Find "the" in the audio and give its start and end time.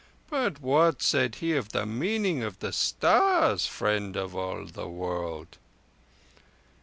1.73-1.85, 2.57-2.73, 4.65-4.87